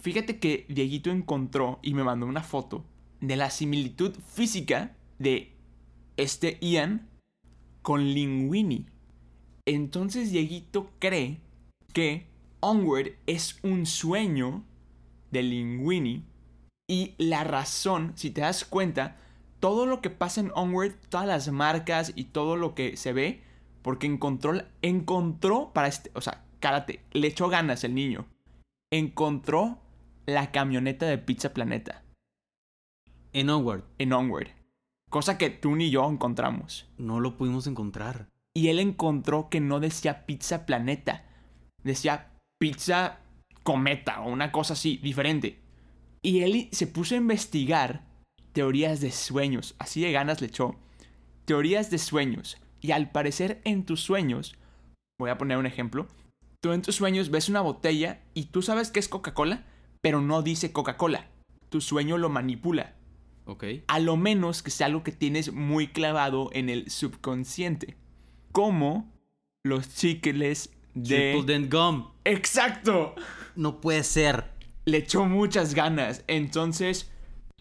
Fíjate 0.00 0.38
que 0.38 0.66
Dieguito 0.68 1.10
encontró 1.10 1.78
y 1.82 1.94
me 1.94 2.04
mandó 2.04 2.26
una 2.26 2.42
foto 2.42 2.84
de 3.22 3.36
la 3.36 3.50
similitud 3.50 4.14
física 4.26 4.94
de 5.18 5.52
este 6.16 6.58
Ian 6.60 7.08
con 7.80 8.04
Linguini. 8.04 8.86
Entonces 9.64 10.32
Dieguito 10.32 10.90
cree 10.98 11.40
que 11.94 12.26
Onward 12.60 13.12
es 13.26 13.58
un 13.62 13.86
sueño 13.86 14.64
de 15.30 15.42
Linguini 15.44 16.24
y 16.88 17.14
la 17.16 17.44
razón, 17.44 18.12
si 18.16 18.30
te 18.30 18.40
das 18.40 18.64
cuenta, 18.64 19.16
todo 19.60 19.86
lo 19.86 20.02
que 20.02 20.10
pasa 20.10 20.40
en 20.40 20.50
Onward, 20.56 20.94
todas 21.08 21.26
las 21.26 21.50
marcas 21.50 22.12
y 22.16 22.24
todo 22.24 22.56
lo 22.56 22.74
que 22.74 22.96
se 22.96 23.12
ve, 23.12 23.42
porque 23.82 24.08
encontró, 24.08 24.60
encontró 24.82 25.72
para 25.72 25.86
este, 25.86 26.10
o 26.14 26.20
sea, 26.20 26.44
cárate, 26.58 27.04
le 27.12 27.28
echó 27.28 27.48
ganas 27.48 27.84
el 27.84 27.94
niño. 27.94 28.26
Encontró 28.92 29.78
la 30.26 30.50
camioneta 30.50 31.06
de 31.06 31.18
Pizza 31.18 31.54
Planeta 31.54 32.01
En 33.34 33.48
Onward 33.48 33.84
en 33.98 34.12
Onward. 34.12 34.48
Cosa 35.10 35.38
que 35.38 35.50
tú 35.50 35.74
ni 35.74 35.90
yo 35.90 36.08
encontramos. 36.08 36.88
no 36.98 37.20
lo 37.20 37.36
pudimos 37.36 37.66
encontrar. 37.66 38.28
Y 38.54 38.68
él 38.68 38.78
encontró 38.78 39.48
que 39.48 39.60
no 39.60 39.80
decía 39.80 40.26
Pizza 40.26 40.66
Planeta. 40.66 41.24
Decía 41.82 42.32
Pizza 42.58 43.20
Cometa 43.62 44.20
o 44.20 44.30
una 44.30 44.52
cosa 44.52 44.74
así, 44.74 44.98
diferente. 44.98 45.60
Y 46.20 46.40
él 46.40 46.68
se 46.72 46.86
puso 46.86 47.14
a 47.14 47.18
investigar 47.18 48.04
teorías 48.52 49.00
de 49.00 49.10
sueños. 49.10 49.74
Así 49.78 50.02
de 50.02 50.12
ganas 50.12 50.40
le 50.40 50.48
echó. 50.48 50.76
Teorías 51.46 51.90
de 51.90 51.98
sueños. 51.98 52.58
Y 52.80 52.90
al 52.92 53.10
parecer 53.10 53.60
en 53.64 53.84
tus 53.84 54.02
sueños, 54.02 54.56
voy 55.18 55.30
a 55.30 55.38
poner 55.38 55.56
un 55.56 55.66
ejemplo. 55.66 56.06
Tú 56.60 56.72
en 56.72 56.82
tus 56.82 56.96
sueños 56.96 57.30
ves 57.30 57.48
una 57.48 57.60
botella 57.60 58.20
y 58.34 58.46
tú 58.46 58.60
sabes 58.60 58.90
que 58.90 59.00
es 59.00 59.08
Coca-Cola, 59.08 59.64
pero 60.00 60.20
no 60.20 60.42
dice 60.42 60.72
Coca-Cola. 60.72 61.28
Tu 61.70 61.80
sueño 61.80 62.18
lo 62.18 62.28
manipula. 62.28 62.94
Ok. 63.44 63.64
A 63.88 63.98
lo 63.98 64.16
menos 64.16 64.62
que 64.62 64.70
sea 64.70 64.86
algo 64.86 65.02
que 65.02 65.12
tienes 65.12 65.52
muy 65.52 65.88
clavado 65.88 66.50
en 66.52 66.68
el 66.68 66.90
subconsciente. 66.90 67.96
Como 68.52 69.12
los 69.64 69.94
chicles 69.94 70.70
de... 70.94 71.42
Dent 71.44 71.72
Gum. 71.72 72.10
¡Exacto! 72.24 73.14
No 73.56 73.80
puede 73.80 74.04
ser. 74.04 74.50
Le 74.84 74.98
echó 74.98 75.24
muchas 75.24 75.74
ganas. 75.74 76.24
Entonces, 76.26 77.10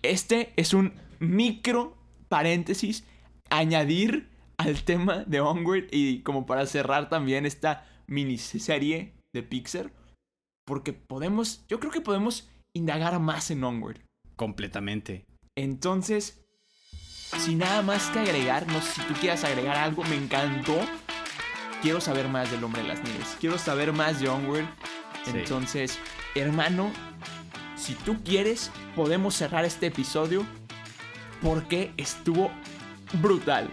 este 0.02 0.54
es 0.56 0.74
un 0.74 0.94
micro 1.20 1.98
paréntesis. 2.30 3.06
Añadir 3.50 4.30
al 4.58 4.84
tema 4.84 5.24
de 5.26 5.42
Onward 5.42 5.88
y 5.92 6.22
como 6.22 6.46
para 6.46 6.66
cerrar 6.66 7.10
también 7.10 7.46
esta 7.46 7.86
miniserie 8.08 9.14
de 9.34 9.44
Pixar. 9.44 9.92
Porque 10.66 10.94
podemos, 10.94 11.66
yo 11.68 11.80
creo 11.80 11.92
que 11.92 12.02
podemos 12.02 12.50
indagar 12.74 13.20
más 13.20 13.52
en 13.52 13.64
Onward. 13.64 14.00
Completamente. 14.36 15.26
Entonces, 15.56 16.40
sin 17.38 17.60
nada 17.60 17.82
más 17.82 18.08
que 18.08 18.20
agregar, 18.20 18.68
no 18.68 18.82
sé 18.82 18.94
si 18.94 19.02
tú 19.02 19.14
quieras 19.16 19.44
agregar 19.44 19.78
algo, 19.78 20.04
me 20.06 20.16
encantó. 20.16 20.80
Quiero 21.82 22.00
saber 22.00 22.28
más 22.28 22.52
del 22.52 22.64
hombre 22.64 22.84
de 22.84 22.90
las 22.90 23.04
nieves. 23.04 23.36
Quiero 23.40 23.58
saber 23.58 23.92
más 23.92 24.20
de 24.20 24.30
Onward. 24.30 24.66
Sí. 25.26 25.32
Entonces, 25.34 26.00
hermano, 26.36 26.92
si 27.76 27.96
tú 27.96 28.24
quieres, 28.24 28.72
podemos 28.96 29.36
cerrar 29.36 29.66
este 29.66 29.88
episodio 29.88 30.46
porque 31.42 31.92
estuvo 31.98 32.52
brutal. 33.14 33.70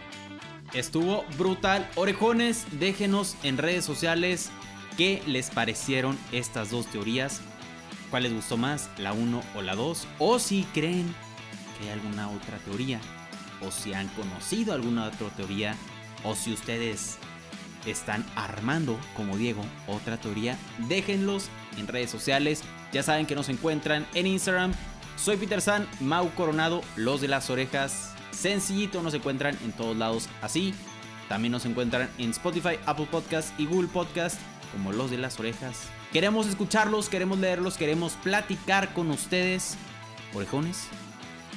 Estuvo 0.72 1.24
brutal. 1.36 1.88
Orejones, 1.94 2.66
déjenos 2.78 3.36
en 3.42 3.58
redes 3.58 3.84
sociales 3.84 4.50
qué 4.96 5.22
les 5.26 5.50
parecieron 5.50 6.18
estas 6.32 6.70
dos 6.70 6.86
teorías. 6.86 7.40
¿Cuál 8.10 8.24
les 8.24 8.32
gustó 8.32 8.56
más, 8.56 8.90
la 8.98 9.12
1 9.12 9.42
o 9.54 9.62
la 9.62 9.74
2? 9.74 10.08
O 10.18 10.38
si 10.38 10.64
creen 10.72 11.14
que 11.78 11.84
hay 11.84 11.90
alguna 11.90 12.28
otra 12.30 12.58
teoría. 12.58 13.00
O 13.60 13.70
si 13.70 13.94
han 13.94 14.08
conocido 14.08 14.74
alguna 14.74 15.06
otra 15.06 15.28
teoría. 15.30 15.74
O 16.24 16.34
si 16.34 16.52
ustedes 16.52 17.18
están 17.86 18.24
armando, 18.34 18.98
como 19.16 19.36
Diego, 19.36 19.62
otra 19.86 20.18
teoría. 20.18 20.56
Déjenlos 20.88 21.48
en 21.76 21.86
redes 21.86 22.10
sociales. 22.10 22.62
Ya 22.92 23.02
saben 23.02 23.26
que 23.26 23.34
nos 23.34 23.48
encuentran 23.48 24.06
en 24.14 24.26
Instagram. 24.26 24.72
Soy 25.16 25.36
Peter 25.36 25.60
San, 25.60 25.86
Mau 26.00 26.30
Coronado, 26.34 26.82
los 26.96 27.20
de 27.20 27.28
las 27.28 27.50
orejas. 27.50 28.14
Sencillito 28.30 29.02
nos 29.02 29.14
encuentran 29.14 29.56
en 29.64 29.72
todos 29.72 29.96
lados 29.96 30.28
así. 30.42 30.74
También 31.28 31.52
nos 31.52 31.66
encuentran 31.66 32.08
en 32.18 32.30
Spotify, 32.30 32.78
Apple 32.86 33.08
Podcast 33.10 33.58
y 33.58 33.66
Google 33.66 33.88
Podcast 33.88 34.40
como 34.72 34.92
los 34.92 35.10
de 35.10 35.18
las 35.18 35.38
orejas. 35.38 35.88
Queremos 36.12 36.46
escucharlos, 36.46 37.08
queremos 37.08 37.38
leerlos, 37.38 37.76
queremos 37.76 38.14
platicar 38.14 38.94
con 38.94 39.10
ustedes. 39.10 39.76
Orejones, 40.34 40.88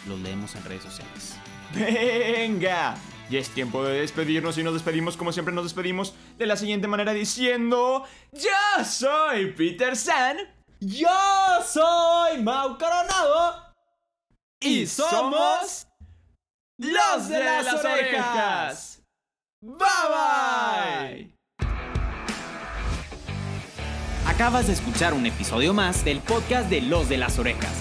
los 0.08 0.20
leemos 0.20 0.56
en 0.56 0.64
redes 0.66 0.84
sociales. 0.84 1.38
¡Venga! 1.74 2.96
Y 3.30 3.38
es 3.38 3.50
tiempo 3.50 3.84
de 3.84 4.02
despedirnos 4.02 4.58
y 4.58 4.64
nos 4.64 4.74
despedimos 4.74 5.16
como 5.16 5.32
siempre 5.32 5.54
nos 5.54 5.64
despedimos 5.64 6.14
de 6.38 6.46
la 6.46 6.58
siguiente 6.58 6.88
manera 6.88 7.14
diciendo 7.14 8.06
Yo 8.34 8.84
soy 8.84 9.54
Peter 9.54 9.96
San, 9.96 10.38
yo 10.82 11.08
soy 11.66 12.42
Mau 12.42 12.78
Coronado 12.78 13.74
y, 14.60 14.86
somos 14.86 15.88
los 16.78 17.30
de, 17.30 17.40
las, 17.44 17.68
orejas. 17.74 17.86
orejas. 17.86 19.02
Bye 19.62 19.78
bye. 20.10 21.42
Acabas 24.28 24.68
de 24.68 24.74
escuchar 24.74 25.14
un 25.14 25.26
episodio 25.26 25.74
más 25.74 26.04
del 26.04 26.20
podcast 26.20 26.70
de 26.70 26.82
Los 26.82 27.08
de 27.10 27.18
las 27.18 27.40
Orejas 27.40 27.81